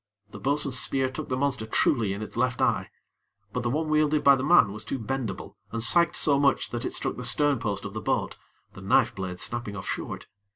[0.31, 2.89] The bo'sun's spear took the monster truly in its left eye;
[3.53, 6.83] but the one wielded by the man was too bendable, and sagged so much that
[6.85, 8.35] it struck the stern post of the boat,
[8.73, 10.25] the knife blade snapping off short.